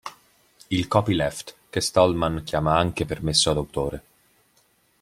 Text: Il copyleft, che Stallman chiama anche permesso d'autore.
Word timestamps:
Il 0.71 0.87
copyleft, 0.87 1.57
che 1.69 1.79
Stallman 1.79 2.41
chiama 2.43 2.75
anche 2.75 3.05
permesso 3.05 3.53
d'autore. 3.53 4.03